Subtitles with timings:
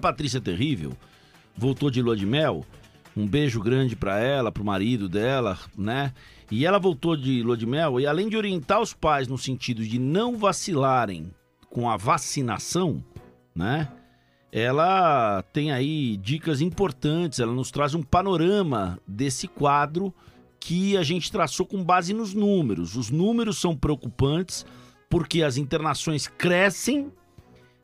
[0.00, 0.96] Patrícia Terrível
[1.56, 2.64] voltou de lua de mel.
[3.16, 6.12] Um beijo grande para ela, pro marido dela, né?
[6.50, 9.84] E ela voltou de lua de mel e além de orientar os pais no sentido
[9.84, 11.30] de não vacilarem
[11.68, 13.02] com a vacinação,
[13.54, 13.88] né?
[14.50, 20.14] Ela tem aí dicas importantes, ela nos traz um panorama desse quadro
[20.60, 22.96] que a gente traçou com base nos números.
[22.96, 24.64] Os números são preocupantes
[25.10, 27.12] porque as internações crescem,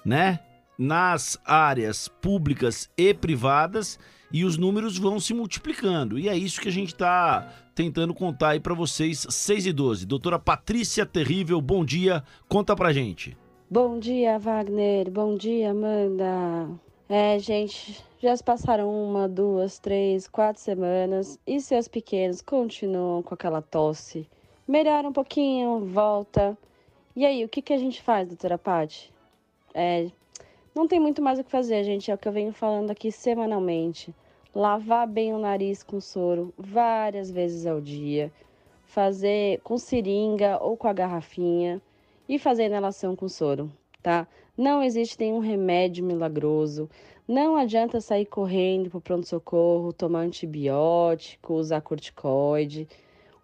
[0.04, 0.40] né?
[0.78, 3.98] Nas áreas públicas e privadas
[4.32, 6.18] e os números vão se multiplicando.
[6.18, 10.06] E é isso que a gente está tentando contar aí para vocês, 6 e 12.
[10.06, 13.36] Doutora Patrícia Terrível, bom dia, conta pra gente.
[13.70, 15.10] Bom dia, Wagner.
[15.10, 16.68] Bom dia, Amanda.
[17.08, 23.34] É, gente, já se passaram uma, duas, três, quatro semanas e seus pequenos continuam com
[23.34, 24.28] aquela tosse.
[24.66, 26.56] Melhora um pouquinho, volta.
[27.14, 29.12] E aí, o que, que a gente faz, doutora Paty?
[29.74, 30.10] É,
[30.74, 32.10] não tem muito mais o que fazer, gente.
[32.10, 34.14] É o que eu venho falando aqui semanalmente.
[34.54, 38.32] Lavar bem o nariz com soro várias vezes ao dia.
[38.84, 41.80] Fazer com seringa ou com a garrafinha.
[42.28, 43.70] E fazer inalação com soro,
[44.02, 44.26] tá?
[44.56, 46.88] Não existe nenhum remédio milagroso.
[47.26, 52.88] Não adianta sair correndo para o pronto-socorro, tomar antibiótico, usar corticoide.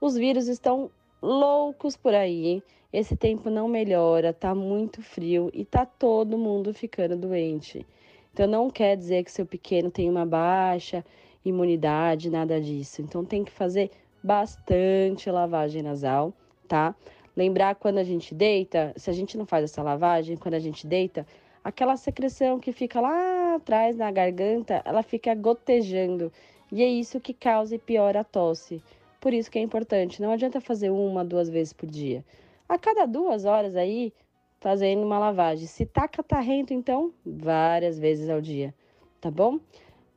[0.00, 0.90] Os vírus estão
[1.22, 2.62] loucos por aí.
[2.92, 7.86] Esse tempo não melhora, tá muito frio e tá todo mundo ficando doente.
[8.32, 11.04] Então não quer dizer que seu pequeno tem uma baixa
[11.44, 13.00] imunidade, nada disso.
[13.02, 13.90] Então tem que fazer
[14.22, 16.32] bastante lavagem nasal,
[16.68, 16.94] tá?
[17.36, 20.86] Lembrar quando a gente deita, se a gente não faz essa lavagem, quando a gente
[20.86, 21.26] deita,
[21.64, 26.32] aquela secreção que fica lá atrás na garganta, ela fica gotejando.
[26.72, 28.82] E é isso que causa e piora a tosse.
[29.20, 32.24] Por isso que é importante, não adianta fazer uma, duas vezes por dia.
[32.68, 34.12] A cada duas horas aí,
[34.60, 35.66] fazendo uma lavagem.
[35.66, 38.74] Se tá catarrento, então, várias vezes ao dia,
[39.20, 39.60] tá bom?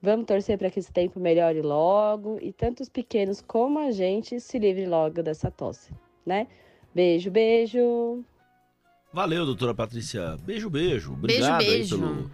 [0.01, 4.39] Vamos torcer para que esse tempo melhore logo e tanto os pequenos como a gente
[4.39, 5.91] se livre logo dessa tosse,
[6.25, 6.47] né?
[6.93, 8.23] Beijo, beijo.
[9.11, 10.37] Valeu, doutora Patrícia.
[10.43, 11.13] Beijo, beijo.
[11.13, 11.95] Obrigado beijo, beijo.
[11.95, 12.31] aí pelo.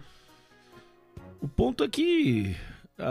[1.40, 2.56] O ponto é que